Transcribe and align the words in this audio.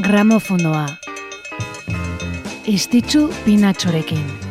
Gramofonoa. 0.00 0.86
Istitzu 2.66 3.28
pinatxorekin. 3.44 4.49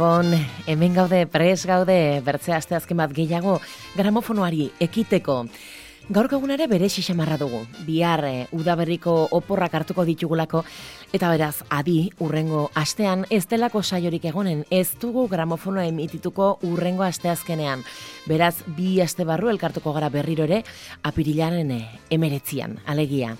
Gabon, 0.00 0.32
hemen 0.64 0.94
gaude, 0.96 1.26
pres 1.28 1.66
gaude, 1.68 2.22
bertzea 2.24 2.56
aste 2.56 2.72
azken 2.72 2.96
bat 2.96 3.10
gehiago, 3.12 3.58
gramofonoari 3.98 4.70
ekiteko. 4.80 5.34
Gaur 6.08 6.28
ere 6.54 6.66
bere 6.72 6.88
xixamarra 6.88 7.36
dugu, 7.36 7.66
bihar 7.84 8.24
e, 8.24 8.46
udaberriko 8.50 9.28
oporrak 9.30 9.74
hartuko 9.74 10.06
ditugulako, 10.06 10.64
eta 11.12 11.28
beraz, 11.28 11.64
adi, 11.68 12.10
urrengo 12.18 12.70
astean, 12.74 13.26
ez 13.28 13.44
delako 13.46 13.82
saiorik 13.82 14.24
egonen, 14.24 14.64
ez 14.70 14.88
dugu 14.98 15.28
gramofonoa 15.28 15.84
emitituko 15.84 16.58
urrengo 16.62 17.02
asteazkenean. 17.02 17.84
Beraz, 18.24 18.54
bi 18.64 19.02
aste 19.02 19.28
barru 19.28 19.50
elkartuko 19.50 19.92
gara 19.92 20.08
berriro 20.08 20.48
ere, 20.48 20.64
apirilaren 21.02 21.76
eh, 21.76 21.88
emeretzian, 22.08 22.78
alegia. 22.86 23.36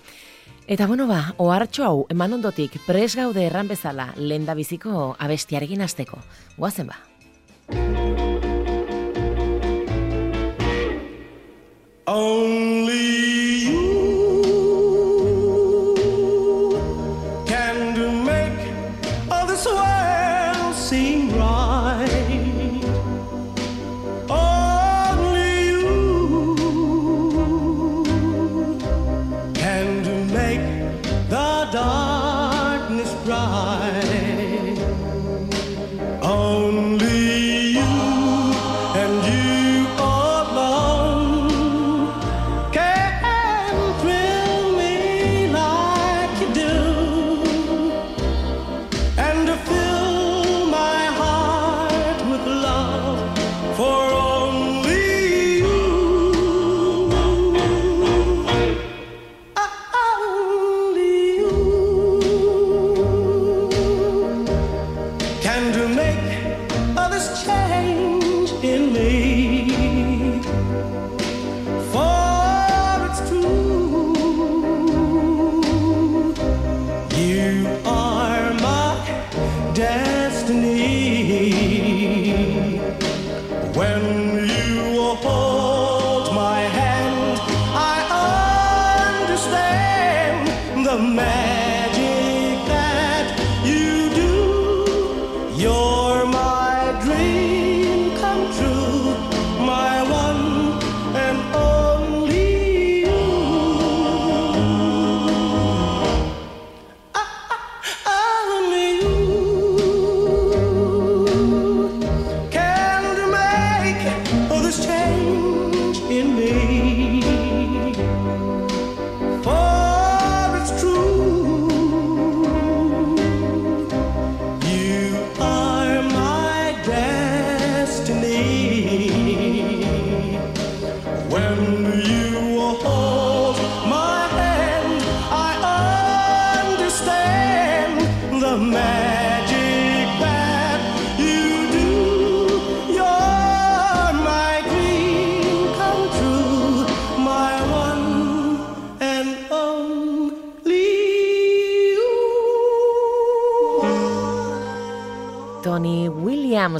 Eta 0.70 0.87
bueno 0.87 1.09
ba, 1.10 1.34
ohartxo 1.42 1.83
hau 1.83 1.97
eman 2.15 2.37
ondotik 2.37 2.77
pres 2.87 3.16
gaude 3.19 3.42
erran 3.42 3.66
bezala 3.66 4.05
lenda 4.15 4.55
biziko 4.55 5.16
abestiarekin 5.19 5.83
hasteko. 5.83 6.23
Goazen 6.62 6.87
ba. 6.87 7.01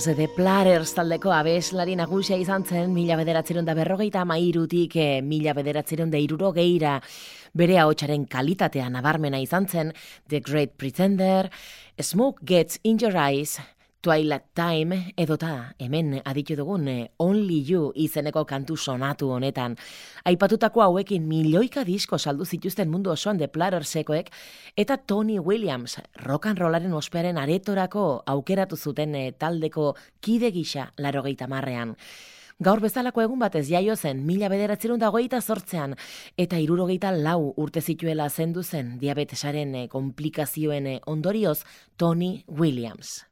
Williams 0.01 0.17
de 0.17 0.29
Platters 0.33 0.93
taldeko 0.97 1.29
abeslari 1.35 1.93
nagusia 1.99 2.39
izan 2.41 2.63
zen 2.65 2.95
mila 2.95 3.19
bederatzerun 3.21 3.67
da 3.69 3.75
berrogeita 3.77 4.23
mairutik 4.25 4.95
e, 4.97 5.03
eh, 5.19 5.21
mila 5.21 5.53
bederatzerun 5.53 6.09
da 6.09 6.17
iruro 6.17 6.55
geira 6.57 6.95
bere 7.53 7.77
haotxaren 7.83 8.25
kalitatea 8.25 8.89
nabarmena 8.89 9.43
izan 9.45 9.69
zen 9.69 9.93
The 10.29 10.41
Great 10.41 10.79
Pretender, 10.79 11.51
Smoke 12.01 12.47
Gets 12.47 12.81
in 12.83 12.97
Your 13.03 13.13
Eyes, 13.13 13.59
Twilight 14.03 14.55
Time 14.55 15.13
edota 15.21 15.75
hemen 15.79 16.23
aditu 16.25 16.55
dugun 16.57 16.87
eh, 16.89 17.11
Only 17.21 17.59
You 17.69 17.91
izeneko 17.95 18.47
kantu 18.49 18.79
sonatu 18.81 19.29
honetan. 19.35 19.77
Aipatutako 20.25 20.81
hauekin 20.81 21.27
milioika 21.29 21.85
disko 21.85 22.19
saldu 22.19 22.47
zituzten 22.47 22.89
mundu 22.89 23.13
osoan 23.13 23.37
de 23.37 23.49
Plattersekoek 23.49 24.33
eta 24.77 24.97
Tony 24.97 25.39
Williams 25.39 25.99
rock 26.25 26.47
and 26.47 26.59
rollaren 26.59 26.97
ospearen 26.97 27.39
aretorako 27.39 28.23
aukeratu 28.27 28.77
zuten 28.77 29.15
eh, 29.15 29.33
taldeko 29.37 29.95
kide 30.21 30.51
gisa 30.51 30.93
larogeita 30.97 31.47
marrean. 31.47 31.97
Gaur 32.61 32.81
bezalako 32.81 33.21
egun 33.21 33.39
batez 33.41 33.67
jaio 33.69 33.97
zen 33.97 34.25
mila 34.25 34.49
bederatzerun 34.49 35.01
dagoeita 35.01 35.41
sortzean 35.41 35.97
eta 36.41 36.59
irurogeita 36.61 37.13
lau 37.13 37.55
urte 37.57 37.81
zituela 37.81 38.29
zendu 38.31 38.63
zen 38.63 38.99
diabetesaren 39.01 39.75
eh, 39.75 39.89
komplikazioen 39.89 40.95
ondorioz 41.05 41.59
Tony 41.99 42.45
Williams. 42.49 43.30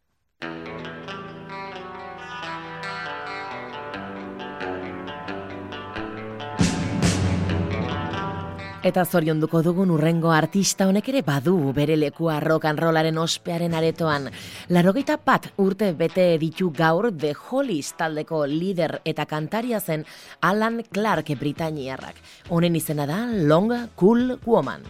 Eta 8.88 9.02
zorionduko 9.04 9.58
dugun 9.66 9.90
urrengo 9.90 10.30
artista 10.30 10.86
honek 10.86 11.08
ere 11.10 11.20
badu 11.26 11.72
bere 11.74 11.96
lekua 11.98 12.38
rock 12.40 12.68
and 12.70 12.78
rollaren 12.78 13.18
ospearen 13.18 13.74
aretoan. 13.74 14.30
Larogeita 14.70 15.16
pat 15.18 15.50
urte 15.58 15.90
bete 15.98 16.28
ditu 16.38 16.70
gaur 16.70 17.10
The 17.10 17.34
Hollies 17.34 17.92
taldeko 17.98 18.44
lider 18.46 19.00
eta 19.04 19.26
kantaria 19.26 19.80
zen 19.80 20.06
Alan 20.40 20.84
Clark 20.94 21.34
Britaniarrak. 21.40 22.22
Honen 22.48 22.76
izena 22.78 23.06
da 23.06 23.24
Long 23.26 23.74
Cool 23.98 24.38
Woman. 24.46 24.86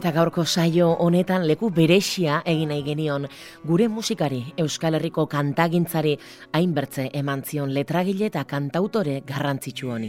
Eta 0.00 0.14
gaurko 0.16 0.46
saio 0.48 0.86
honetan 1.04 1.42
leku 1.44 1.68
beresia 1.76 2.38
egin 2.48 2.70
nahi 2.72 2.80
genion 2.86 3.26
gure 3.68 3.84
musikari 3.92 4.38
Euskal 4.62 4.94
Herriko 4.96 5.26
kantagintzari 5.28 6.14
hainbertze 6.56 7.04
eman 7.20 7.42
zion 7.44 7.74
letragile 7.76 8.30
eta 8.30 8.46
kantautore 8.48 9.18
garrantzitsu 9.28 9.90
honi. 9.92 10.08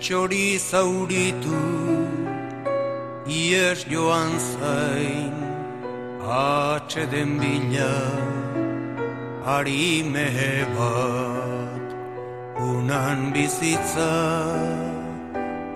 Txori 0.00 0.58
zauritu 0.58 1.62
Ies 3.30 3.86
joan 3.86 4.34
zain 4.48 5.38
Atxe 6.26 7.06
den 7.14 7.38
bila 7.38 7.94
Ari 9.54 10.02
mehe 10.10 10.66
bat 10.74 11.96
Unan 12.66 13.30
bizitza 13.30 14.95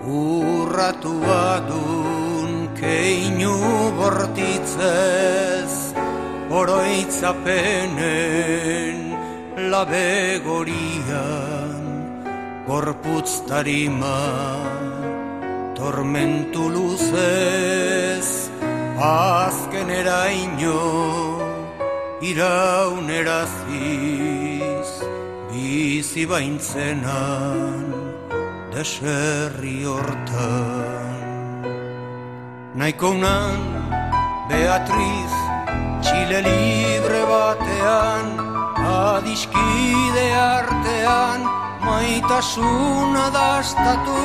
Urratu 0.01 1.21
adun 1.21 2.73
keinu 2.73 3.53
bortitzez 3.93 5.93
Oroitzapenen 6.49 8.97
labe 9.69 10.41
gorian 10.41 11.85
Gorputz 12.65 13.45
tarima 13.45 14.25
tormentu 15.77 16.65
luzez 16.73 18.49
Azken 18.97 19.85
eraino 20.01 20.81
irauneraziz 22.25 24.89
Bizi 25.53 26.25
baintzenan 26.25 28.00
deserri 28.71 29.83
hortan 29.83 31.19
Naiko 32.79 33.11
unan 33.17 33.59
Beatriz 34.47 35.33
Txile 36.05 36.39
libre 36.45 37.23
batean 37.31 38.31
Adiskide 38.91 40.27
artean 40.39 41.43
Maitasuna 41.83 43.25
dastatu 43.35 44.23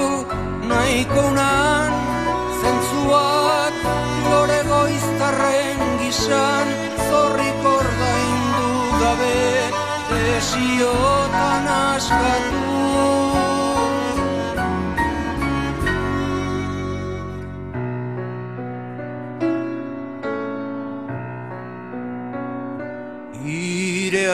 Naiko 0.71 1.27
unan 1.33 1.99
Zentzuak 2.63 3.83
Lore 4.31 4.61
goiztarren 4.71 5.85
gizan 6.05 6.73
Zorrik 7.09 7.69
ordaindu 7.75 8.71
gabe 9.03 9.35
Desiotan 10.15 11.71
askatu 11.81 12.76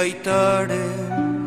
aitaren 0.02 1.46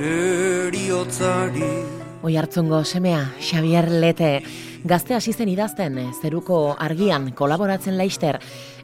eriotzari 0.00 1.72
Oi 2.18 2.34
hartzungo 2.36 2.80
semea, 2.82 3.20
Xavier 3.38 3.86
Lete, 4.02 4.42
gazte 4.90 5.14
hasi 5.14 5.32
zen 5.32 5.50
idazten, 5.52 6.00
zeruko 6.20 6.74
argian 6.74 7.28
kolaboratzen 7.38 7.94
laister, 7.96 8.40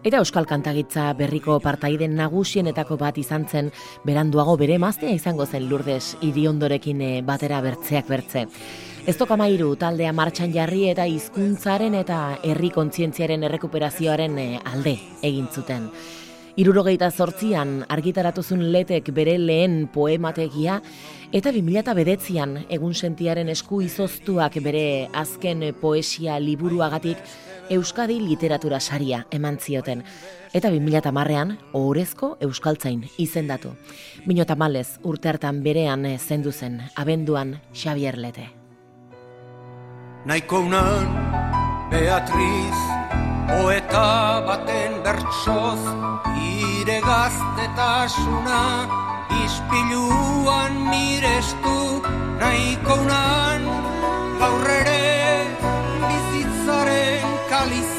eta 0.06 0.20
euskal 0.22 0.46
kantagitza 0.46 1.08
berriko 1.18 1.58
partaiden 1.64 2.14
nagusienetako 2.14 2.96
bat 3.00 3.18
izan 3.18 3.48
zen, 3.50 3.72
beranduago 4.06 4.54
bere 4.60 4.78
maztea 4.78 5.16
izango 5.18 5.48
zen 5.50 5.66
lurdez 5.68 6.14
idiondorekin 6.22 7.02
eh, 7.02 7.22
batera 7.26 7.60
bertzeak 7.64 8.08
bertze. 8.08 8.46
Ez 9.04 9.16
tokamairu 9.18 9.74
taldea 9.80 10.12
martxan 10.14 10.54
jarri 10.54 10.86
eta 10.92 11.08
hizkuntzaren 11.10 11.98
eta 12.04 12.20
herri 12.44 12.70
kontzientziaren 12.70 13.48
errekuperazioaren 13.50 14.38
eh, 14.38 14.52
alde 14.62 14.94
egin 15.22 15.50
zuten. 15.50 15.90
Irurogeita 16.54 17.08
zortzian 17.10 17.80
argitaratuzun 17.90 18.60
letek 18.70 19.08
bere 19.10 19.32
lehen 19.42 19.88
poemategia, 19.90 20.76
eta 21.34 21.50
2000 21.50 21.94
bedetzian 21.98 22.52
egun 22.70 22.94
sentiaren 22.94 23.48
esku 23.50 23.80
izoztuak 23.82 24.60
bere 24.62 25.08
azken 25.12 25.72
poesia 25.80 26.38
liburuagatik 26.38 27.18
Euskadi 27.74 28.20
literatura 28.20 28.78
saria 28.78 29.24
eman 29.32 29.58
zioten. 29.58 30.04
Eta 30.52 30.70
2000 30.70 31.12
marrean, 31.16 31.56
ohorezko 31.72 32.36
Euskaltzain 32.40 33.02
izendatu. 33.18 33.74
Bino 34.24 34.44
malez 34.56 35.00
urte 35.02 35.28
hartan 35.28 35.62
berean 35.62 36.06
zendu 36.18 36.52
zen, 36.52 36.82
abenduan 36.94 37.60
Xavier 37.72 38.16
Lete. 38.16 38.50
Naiko 40.24 40.60
unan, 40.60 41.08
Beatriz, 41.90 42.78
poeta 43.48 44.40
baten 44.46 44.83
bertsoz, 45.04 45.82
ire 46.40 46.98
gaztetasuna 47.04 48.60
ispiluan 49.44 50.74
mirestu 50.90 51.78
nahiko 52.40 52.96
unan. 53.04 53.62
Gaur 54.40 54.70
ere 54.78 55.02
bizitzaren 56.08 57.28
kaliza 57.52 57.93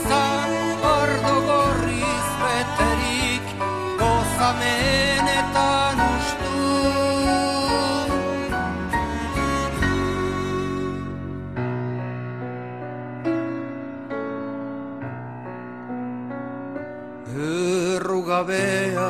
errugabea 17.34 19.10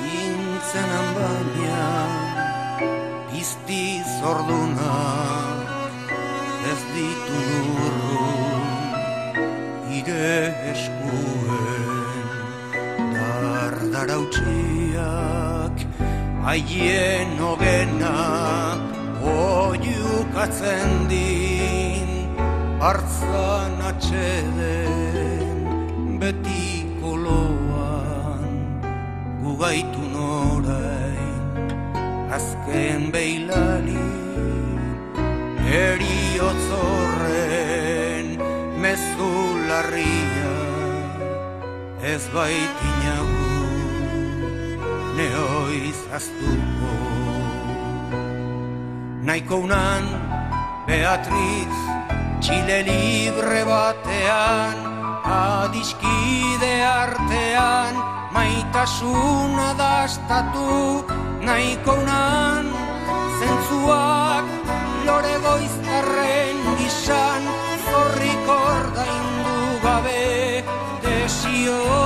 intzen 0.00 0.88
handania 0.96 1.88
bizti 3.28 4.00
zorduna 4.20 4.96
ez 6.72 6.80
ditu 6.94 7.42
nurru 7.68 8.24
ire 9.98 10.56
eskuen. 10.72 12.26
Dardara 13.12 14.16
utxiak 14.24 15.76
aien 16.54 17.32
ogena 17.52 18.16
oiukatzen 19.36 20.90
din 21.12 22.10
hartzan 22.80 23.76
atxeden. 23.92 25.03
Gugaitu 29.54 30.02
norain. 30.10 31.70
Azken 32.34 33.14
beilari 33.14 34.02
eriotzorren 35.62 38.34
mezu 38.82 39.30
larria. 39.68 40.54
Ez 42.02 42.26
baitinagu 42.34 43.54
neoiz 45.16 46.00
aztuko. 46.18 46.92
Naiko 49.24 49.56
unan 49.64 50.04
Beatriz 50.84 51.76
Txile 52.42 52.78
libre 52.84 53.62
batean 53.64 54.76
Adiskide 55.24 56.74
artean 56.84 58.23
Maitasuna 58.34 59.68
dastatu 59.78 61.06
Naiko 61.46 61.94
unan 62.02 62.66
Zentzuak 63.38 64.46
Lore 65.06 65.36
goiztarren 65.46 66.64
gisan 66.80 67.46
Zorrik 67.86 68.48
ordaindu 68.58 69.58
gabe 69.86 70.64
Desiotan 71.06 72.03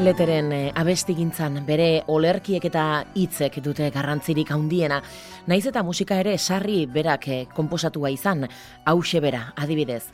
Leteren 0.00 0.48
eh, 0.56 0.70
abestigintzan 0.80 1.58
bere 1.68 2.04
olerkiek 2.08 2.64
eta 2.70 2.84
hitzek 3.20 3.58
dute 3.60 3.90
garrantzirik 3.92 4.48
handiena. 4.54 5.02
Naiz 5.50 5.66
eta 5.68 5.82
musika 5.84 6.16
ere 6.22 6.38
sarri 6.38 6.86
berak 6.88 7.28
eh, 7.28 7.40
konposatua 7.52 8.08
izan, 8.14 8.46
hause 8.88 9.20
bera, 9.20 9.42
adibidez. 9.60 10.06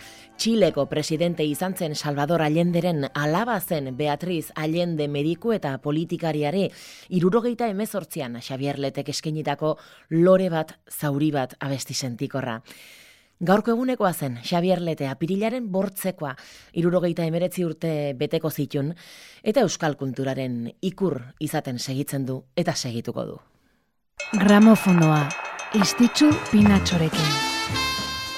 Txileko 0.43 0.89
presidente 0.91 1.47
izan 1.47 1.79
zen 1.79 1.95
Salvador 1.95 2.43
Allenderen 2.43 3.07
alaba 3.15 3.61
zen 3.61 3.93
Beatriz 3.97 4.51
Allende 4.57 5.07
mediku 5.07 5.55
eta 5.55 5.77
politikariare 5.79 6.67
irurogeita 7.15 7.71
emezortzian 7.71 8.41
Xavier 8.43 8.83
Letek 8.83 9.15
eskenitako 9.15 9.77
lore 10.11 10.51
bat, 10.51 10.75
zauri 10.91 11.31
bat 11.31 11.55
abesti 11.61 11.95
sentikorra. 11.95 12.61
Gaurko 13.37 13.75
egunekoa 13.75 14.15
zen, 14.15 14.39
Xavier 14.41 14.81
Lete 14.81 15.11
apirilaren 15.13 15.67
bortzekoa, 15.69 16.31
irurogeita 16.81 17.27
emeretzi 17.29 17.67
urte 17.69 18.15
beteko 18.17 18.49
zitun, 18.49 18.95
eta 19.45 19.61
euskal 19.61 19.99
kulturaren 20.01 20.71
ikur 20.81 21.21
izaten 21.39 21.79
segitzen 21.79 22.25
du 22.25 22.39
eta 22.57 22.73
segituko 22.73 23.27
du. 23.29 23.37
Gramofonoa, 24.41 25.29
istitzu 25.77 26.31
pinatxorekin. 26.51 27.29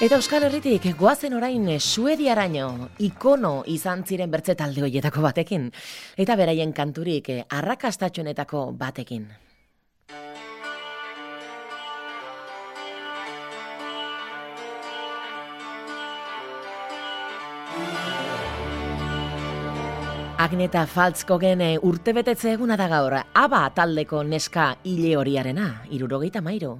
Eta 0.03 0.15
Euskal 0.15 0.45
Herritik 0.47 0.85
goazen 0.99 1.33
orain 1.35 1.65
Suediaraino 1.79 2.89
ikono 2.99 3.63
izan 3.67 4.05
ziren 4.07 4.31
bertze 4.31 4.55
talde 4.55 4.83
hoietako 4.83 5.23
batekin, 5.23 5.71
eta 6.17 6.35
beraien 6.35 6.71
kanturik 6.73 7.31
arrakastatxonetako 7.47 8.71
batekin. 8.79 9.27
Agneta 20.39 20.85
Faltzkogen 20.87 21.59
eh, 21.59 21.73
urtebetetze 21.83 22.53
eguna 22.53 22.77
da 22.79 22.85
gaur, 22.87 23.11
aba 23.41 23.59
taldeko 23.75 24.21
neska 24.23 24.69
hile 24.87 25.17
horiarena, 25.19 25.65
irurogeita 25.91 26.39
mairo. 26.45 26.77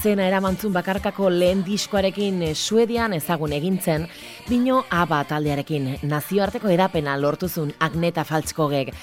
Izena 0.00 0.24
eramantzun 0.24 0.72
bakarkako 0.72 1.26
lehen 1.28 1.60
diskoarekin 1.60 2.38
eh, 2.46 2.54
Suedian 2.56 3.12
ezagun 3.12 3.52
egintzen, 3.52 4.06
bino 4.48 4.78
aba 4.96 5.18
taldearekin 5.28 5.90
nazioarteko 6.08 6.70
edapena 6.72 7.18
lortuzun 7.20 7.74
Agneta 7.84 8.24
Faltzkogek 8.24 8.94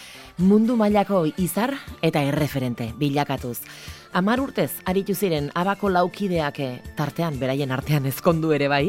mundu 0.42 0.74
mailako 0.80 1.20
izar 1.38 1.76
eta 2.02 2.24
erreferente 2.26 2.88
bilakatuz. 2.98 3.60
Amar 4.18 4.42
urtez 4.42 4.72
aritu 4.90 5.14
ziren 5.14 5.52
abako 5.54 5.92
laukideak 5.94 6.58
eh, 6.66 6.72
tartean, 6.98 7.38
beraien 7.38 7.76
artean 7.76 8.10
ezkondu 8.10 8.56
ere 8.58 8.72
bai, 8.72 8.88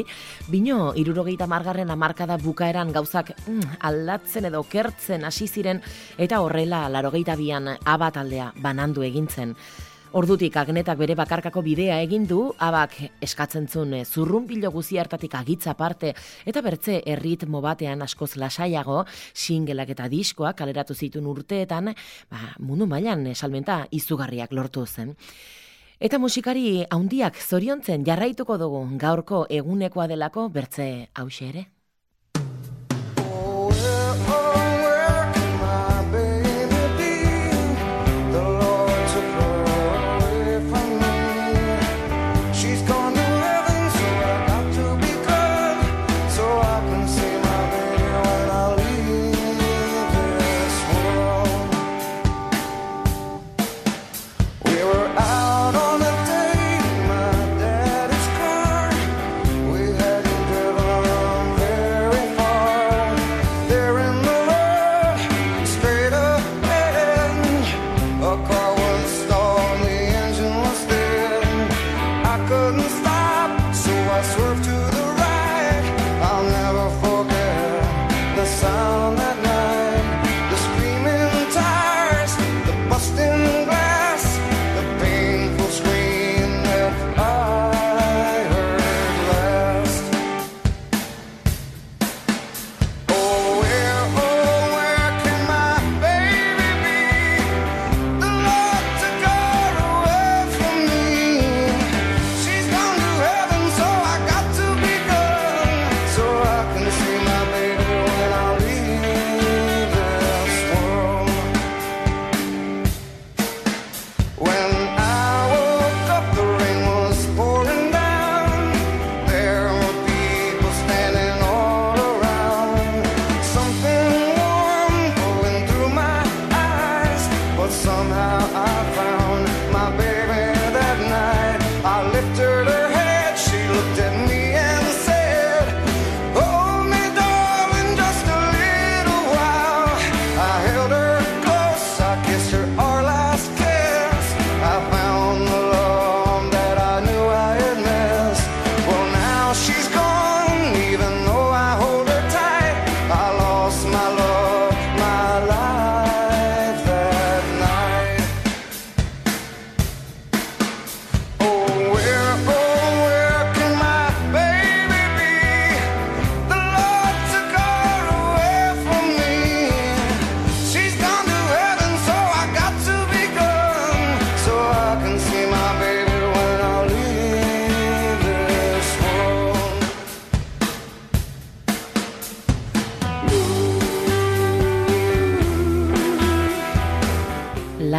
bino 0.49 0.95
irurogeita 0.97 1.45
margarren 1.45 1.93
amarkada 1.93 2.39
bukaeran 2.41 2.89
gauzak 2.95 3.35
mm, 3.45 3.77
aldatzen 3.85 4.49
edo 4.49 4.63
kertzen 4.65 5.29
hasi 5.29 5.45
ziren 5.45 5.83
eta 6.17 6.41
horrela 6.41 6.87
larogeita 6.89 7.37
bian 7.37 7.69
aba 7.85 8.09
taldea 8.17 8.49
banandu 8.57 9.05
egintzen. 9.05 9.53
Ordutik 10.09 10.55
agnetak 10.57 10.97
bere 10.97 11.13
bakarkako 11.13 11.61
bidea 11.61 11.99
egin 12.01 12.23
du, 12.25 12.39
abak 12.65 12.95
eskatzen 13.21 13.67
zuen 13.69 13.93
eh, 13.93 14.01
zurrunpilo 14.09 14.71
guzi 14.73 14.97
hartatik 14.97 15.35
agitza 15.37 15.75
parte, 15.77 16.15
eta 16.49 16.63
bertze 16.65 16.95
erritmo 17.05 17.61
batean 17.61 18.01
askoz 18.01 18.31
lasaiago, 18.41 19.03
singelak 19.35 19.93
eta 19.93 20.09
diskoak 20.09 20.57
kaleratu 20.63 20.97
zituen 20.97 21.29
urteetan, 21.29 21.93
ba, 22.25 22.41
mundu 22.57 22.89
mailan 22.89 23.27
eh, 23.29 23.35
salmenta 23.35 23.83
izugarriak 23.91 24.51
lortu 24.57 24.87
zen. 24.87 25.13
Eta 25.99 26.17
musikari 26.17 26.87
haundiak 26.89 27.37
zoriontzen 27.37 28.01
jarraituko 28.07 28.57
dugu 28.57 28.87
gaurko 28.97 29.45
egunekoa 29.61 30.07
delako 30.09 30.49
bertze 30.49 31.09
hause 31.13 31.51
ere. 31.53 31.69
Sound 78.61 79.18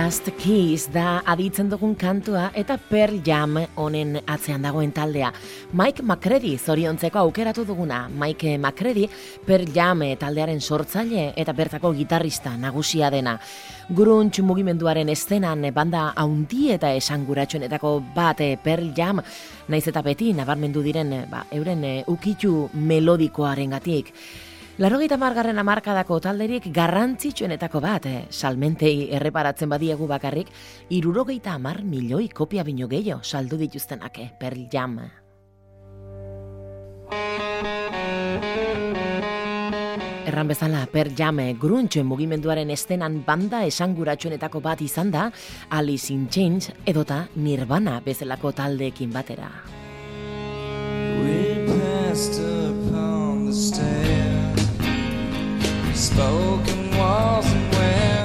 Last 0.00 0.30
Kiss 0.40 0.86
da 0.88 1.18
aditzen 1.28 1.68
dugun 1.68 1.90
kantua 1.98 2.46
eta 2.56 2.78
Pearl 2.80 3.18
Jam 3.26 3.58
honen 3.82 4.14
atzean 4.22 4.64
dagoen 4.64 4.94
taldea. 4.96 5.28
Mike 5.76 6.00
McCready 6.00 6.54
zoriontzeko 6.56 7.20
aukeratu 7.20 7.66
duguna. 7.68 7.98
Mike 8.08 8.54
McCready 8.56 9.04
Pearl 9.44 9.68
Jam 9.74 10.00
taldearen 10.22 10.62
sortzaile 10.64 11.34
eta 11.36 11.52
bertako 11.52 11.92
gitarrista 11.98 12.54
nagusia 12.56 13.10
dena. 13.12 13.36
Grunge 13.90 14.40
mugimenduaren 14.40 15.12
estenan 15.12 15.68
banda 15.74 16.14
haundi 16.16 16.70
eta 16.72 16.94
esanguratsuenetako 16.96 17.96
bat 18.16 18.40
eh, 18.40 18.54
Pearl 18.56 18.94
Jam 18.96 19.20
naiz 19.68 19.86
eta 19.86 20.00
beti 20.00 20.32
nabarmendu 20.32 20.80
diren 20.80 21.26
ba, 21.28 21.44
euren 21.52 21.84
eh, 21.84 21.98
ukitu 22.08 22.70
melodikoarengatik. 22.72 24.14
Larogeita 24.80 25.18
margarren 25.20 25.58
amarkadako 25.60 26.16
talderik 26.24 26.70
garrantzitsuenetako 26.72 27.82
bat, 27.84 28.06
eh? 28.08 28.20
salmentei 28.32 29.10
erreparatzen 29.12 29.68
badiegu 29.68 30.06
bakarrik, 30.08 30.48
irurogeita 30.96 31.52
amar 31.52 31.82
milioi 31.84 32.30
kopia 32.32 32.64
bino 32.64 32.88
gehiago 32.88 33.20
saldu 33.20 33.58
dituztenak, 33.60 34.16
eh? 34.24 34.30
Pearl 34.40 34.64
Jam. 34.72 34.96
Erran 40.24 40.48
bezala, 40.48 40.86
Pearl 40.88 41.12
Jam 41.12 41.44
eh, 41.44 41.52
grunge 41.60 42.00
mugimenduaren 42.00 42.72
estenan 42.72 43.20
banda 43.26 43.66
esanguratsuenetako 43.68 44.64
bat 44.64 44.80
izan 44.80 45.12
da, 45.12 45.28
Alice 45.68 46.08
in 46.08 46.30
Chains 46.32 46.72
edota 46.86 47.26
Nirvana 47.36 48.00
bezalako 48.00 48.56
taldeekin 48.56 49.12
batera. 49.12 49.52
We 51.20 51.66
passed 51.68 52.40
upon 52.40 53.44
the 53.44 53.52
stair. 53.52 53.99
spoken 56.00 56.96
walls 56.96 57.44
and 57.52 57.74
when 57.74 58.19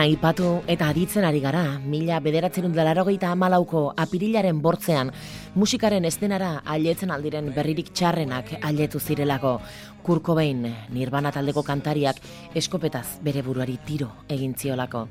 Nirvana 0.00 0.16
ipatu 0.16 0.62
eta 0.64 0.86
aditzen 0.88 1.26
ari 1.28 1.42
gara, 1.44 1.76
mila 1.76 2.22
bederatzerun 2.24 2.72
delarogeita 2.72 3.34
amalauko 3.34 3.92
apirilaren 4.00 4.62
bortzean, 4.64 5.10
musikaren 5.54 6.06
estenara 6.08 6.62
ailetzen 6.64 7.10
aldiren 7.12 7.50
berririk 7.52 7.90
txarrenak 7.92 8.54
ailetu 8.64 8.96
zirelako. 8.98 9.58
Kurko 10.02 10.38
behin, 10.38 10.64
Nirvana 10.88 11.28
taldeko 11.36 11.60
kantariak 11.62 12.16
eskopetaz 12.56 13.20
bere 13.20 13.42
buruari 13.44 13.76
tiro 13.84 14.08
egin 14.26 14.54
ziolako. 14.56 15.04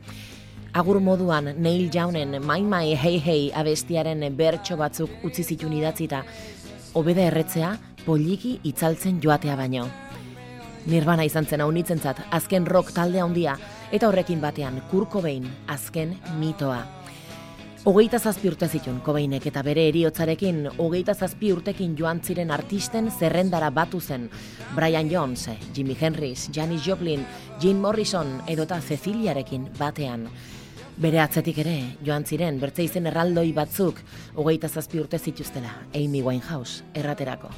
Agur 0.73 0.99
moduan 0.99 1.53
Neil 1.61 1.91
Jaunen 1.93 2.39
My 2.41 2.63
My 2.63 2.95
Hey 2.95 3.19
Hey 3.19 3.51
abestiaren 3.53 4.25
bertso 4.35 4.75
batzuk 4.75 5.21
utzi 5.21 5.43
zitun 5.43 5.77
idatzita, 5.77 6.23
hobeda 6.95 7.29
erretzea 7.29 7.75
poliki 8.07 8.57
itzaltzen 8.63 9.21
joatea 9.21 9.55
baino. 9.55 9.85
Nirvana 10.89 11.29
izan 11.29 11.45
zen 11.45 11.61
haunitzentzat 11.61 12.25
azken 12.33 12.65
rock 12.65 12.89
talde 12.95 13.21
handia 13.21 13.59
eta 13.91 14.07
horrekin 14.07 14.41
batean 14.41 14.81
Kurt 14.91 15.09
Cobain 15.09 15.45
azken 15.67 16.17
mitoa. 16.39 16.83
Hogeita 17.87 18.19
zazpi 18.19 18.49
urte 18.49 18.67
zitun 18.67 18.99
Cobainek 19.01 19.45
eta 19.47 19.61
bere 19.63 19.85
eriotzarekin 19.87 20.65
hogeita 20.83 21.13
zazpi 21.15 21.53
urtekin 21.55 21.95
joan 21.97 22.19
ziren 22.19 22.51
artisten 22.51 23.07
zerrendara 23.09 23.69
batu 23.71 24.01
zen 24.01 24.29
Brian 24.75 25.09
Jones, 25.09 25.47
Jimi 25.73 25.95
Hendrix, 25.99 26.49
Janis 26.51 26.83
Joplin, 26.85 27.25
Jim 27.61 27.79
Morrison 27.79 28.41
edota 28.47 28.81
Ceciliarekin 28.81 29.69
batean. 29.79 30.27
Bere 30.99 31.23
atzetik 31.23 31.63
ere, 31.63 31.77
joan 32.03 32.27
ziren 32.27 32.59
bertze 32.59 32.83
izen 32.83 33.07
erraldoi 33.07 33.53
batzuk 33.55 34.03
hogeita 34.35 34.67
zazpi 34.67 34.99
urte 34.99 35.17
zituztela 35.17 35.71
Amy 35.95 36.21
Winehouse 36.21 36.83
erraterako. 36.93 37.55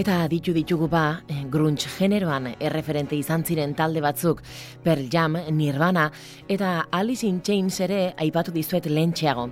Eta 0.00 0.22
ditu 0.32 0.54
ditugu 0.56 0.86
ba, 0.88 1.20
eh, 1.28 1.42
grunge 1.52 1.90
generoan 1.92 2.46
erreferente 2.56 3.18
izan 3.20 3.42
ziren 3.44 3.74
talde 3.76 4.00
batzuk, 4.00 4.38
Pearl 4.82 5.10
Jam, 5.12 5.34
Nirvana 5.52 6.06
eta 6.48 6.86
Alice 6.90 7.26
in 7.26 7.42
Chains 7.42 7.80
ere 7.80 8.14
aipatu 8.16 8.50
dizuet 8.50 8.86
lentxeago. 8.86 9.50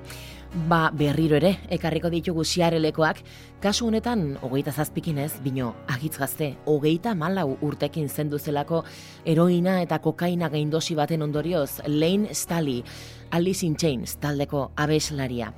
Ba, 0.71 0.91
berriro 0.91 1.37
ere, 1.37 1.59
ekarriko 1.69 2.09
ditugu 2.09 2.45
siarelekoak, 2.49 3.21
kasu 3.61 3.91
honetan, 3.91 4.39
hogeita 4.41 4.73
zazpikinez, 4.73 5.43
bino, 5.45 5.75
agitz 5.87 6.17
gazte, 6.17 6.55
hogeita 6.65 7.13
malau 7.15 7.59
urtekin 7.61 8.09
zendu 8.09 8.39
zelako 8.39 8.85
heroina 9.27 9.83
eta 9.83 9.99
kokaina 9.99 10.49
gaindosi 10.49 10.95
baten 10.95 11.23
ondorioz, 11.23 11.83
Lane 11.87 12.33
Staley, 12.33 12.83
Alice 13.31 13.67
in 13.67 13.77
Chains 13.77 14.17
taldeko 14.17 14.71
abeslaria. 14.77 15.53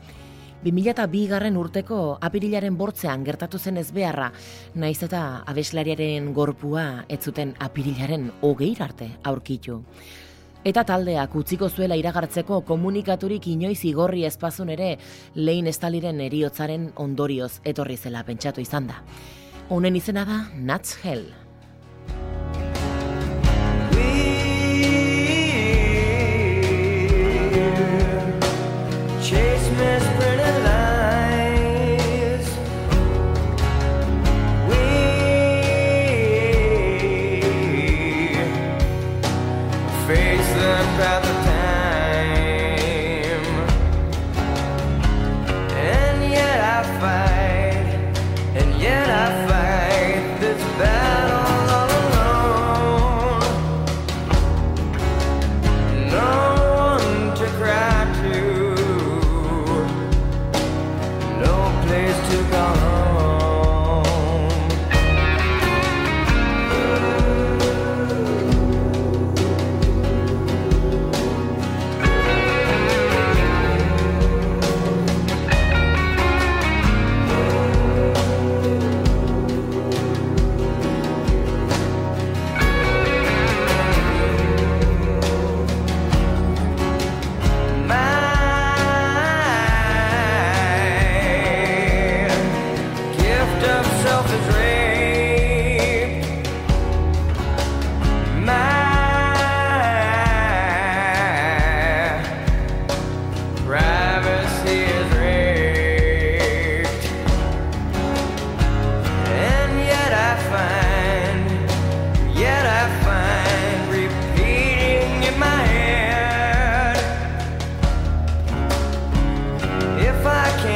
2002 0.60 1.26
garren 1.30 1.56
urteko 1.56 2.18
apirilaren 2.20 2.74
bortzean 2.76 3.22
gertatu 3.24 3.58
zen 3.58 3.80
ezbeharra, 3.80 4.26
naiz 4.74 4.98
eta 5.06 5.42
abeslariaren 5.48 6.34
gorpua 6.36 7.06
ez 7.08 7.22
zuten 7.24 7.54
apirilaren 7.58 8.28
hogei 8.44 8.74
arte 8.78 9.08
aurkitu. 9.24 9.80
Eta 10.60 10.84
taldeak 10.84 11.34
utziko 11.40 11.70
zuela 11.70 11.96
iragartzeko 11.96 12.60
komunikaturik 12.68 13.46
inoiz 13.48 13.80
igorri 13.88 14.26
espazun 14.28 14.68
ere 14.76 14.98
lehin 15.34 15.66
estaliren 15.72 16.20
eriotzaren 16.20 16.90
ondorioz 17.00 17.62
etorri 17.64 17.96
zela 17.96 18.20
pentsatu 18.28 18.60
izan 18.60 18.92
da. 18.92 19.00
Honen 19.70 19.96
izena 19.96 20.26
da 20.28 20.42
Nuts 20.58 20.98
Hell. 21.00 21.30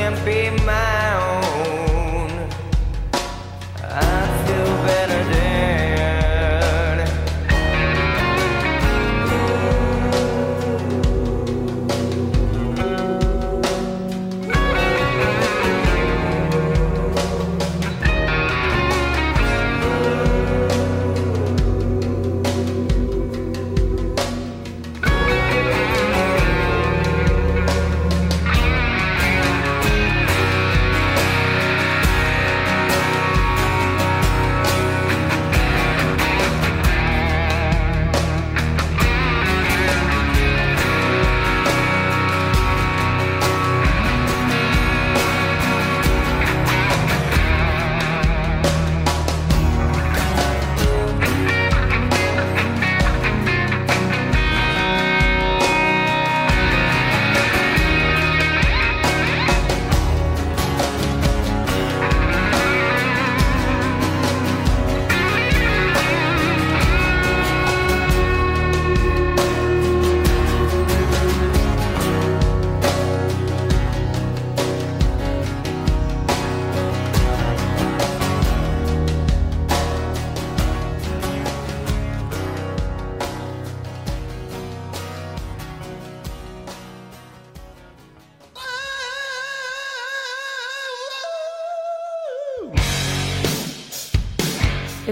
can't 0.05 0.23
be 0.27 0.51
mine. 0.67 1.04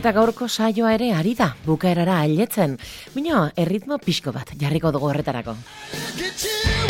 Eta 0.03 0.11
gaurko 0.17 0.49
saioa 0.51 0.97
ere 0.97 1.13
ari 1.15 1.37
da, 1.39 1.47
bukaerara 1.63 2.17
ailetzen. 2.25 2.75
Mino, 3.15 3.45
erritmo 3.55 4.01
pixko 4.03 4.35
bat, 4.35 4.51
jarriko 4.59 4.91
dugu 4.91 5.13
horretarako. 5.13 5.55
Get 6.19 6.43
you 6.43 6.82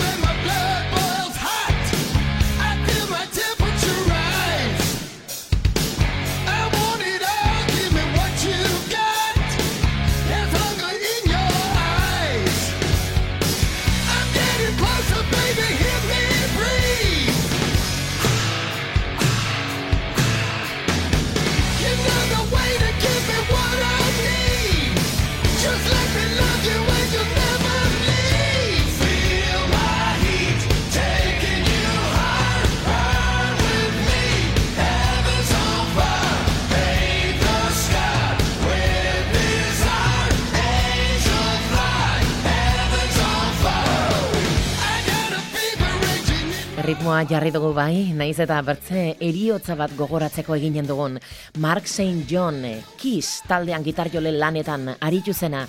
jarri 47.29 47.51
dugu 47.55 47.73
bai, 47.75 48.13
naiz 48.17 48.39
eta 48.41 48.57
bertze 48.65 49.17
eriotza 49.23 49.75
bat 49.79 49.93
gogoratzeko 49.97 50.55
eginen 50.57 50.87
dugun. 50.89 51.19
Mark 51.59 51.87
St. 51.87 52.25
John, 52.29 52.63
Kiss 52.99 53.43
taldean 53.49 53.85
gitarjole 53.85 54.33
lanetan 54.33 54.89
aritu 55.01 55.35
zena. 55.35 55.67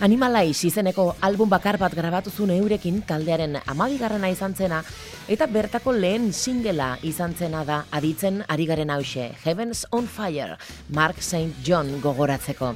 Animalize 0.00 0.66
izeneko 0.68 1.16
album 1.20 1.50
bakar 1.50 1.78
bat 1.78 1.94
grabatu 1.94 2.30
zuen 2.30 2.54
eurekin 2.56 3.02
taldearen 3.06 3.58
amabigarrena 3.66 4.30
izan 4.32 4.54
zena, 4.54 4.82
eta 5.28 5.46
bertako 5.46 5.92
lehen 5.92 6.32
singela 6.32 6.96
izan 7.02 7.34
zena 7.34 7.64
da 7.64 7.82
aditzen 7.90 8.42
ari 8.48 8.66
garen 8.66 8.90
hause, 8.90 9.30
Heavens 9.44 9.86
on 9.92 10.06
Fire, 10.06 10.56
Mark 10.88 11.22
St. 11.22 11.62
John 11.64 12.00
gogoratzeko. 12.00 12.74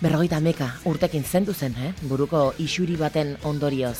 Berrogeita 0.00 0.40
meka 0.40 0.72
urtekin 0.86 1.24
zendu 1.24 1.54
zen, 1.54 1.74
eh? 1.82 1.92
buruko 2.02 2.52
isuri 2.58 2.96
baten 2.96 3.36
ondorioz. 3.44 3.98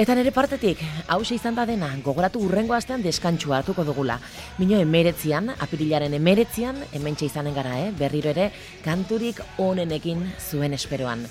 Eta 0.00 0.14
nire 0.16 0.30
partetik, 0.32 0.80
hause 1.12 1.34
izan 1.36 1.52
da 1.58 1.66
dena, 1.68 1.90
gogoratu 2.00 2.40
urrengo 2.46 2.72
astean 2.72 3.02
deskantsua 3.04 3.58
hartuko 3.58 3.84
dugula. 3.84 4.16
Mino 4.56 4.78
emeretzian, 4.80 5.50
apirilaren 5.52 6.16
emeretzian, 6.16 6.80
hemen 6.96 7.18
izanen 7.20 7.52
gara, 7.52 7.74
eh? 7.78 7.90
berriro 7.98 8.32
ere, 8.32 8.48
kanturik 8.86 9.42
onenekin 9.58 10.24
zuen 10.40 10.72
esperoan. 10.72 11.26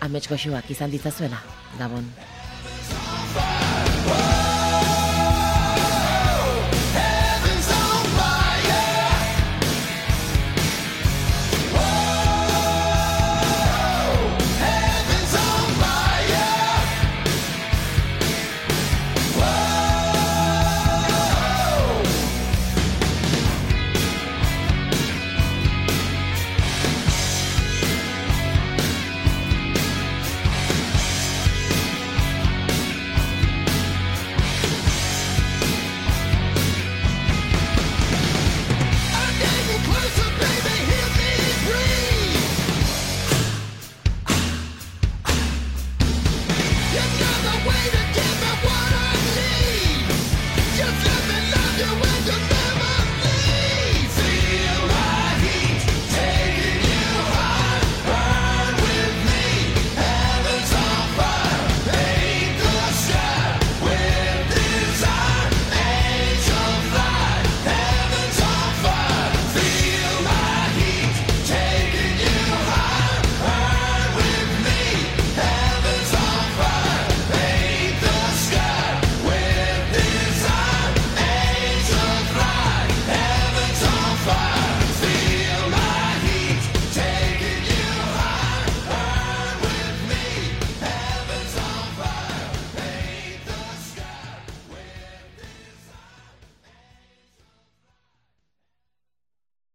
Amets 0.00 0.28
goxuak 0.30 0.70
izan 0.70 0.94
ditzazuela, 0.94 1.42
Gabon. 1.80 2.06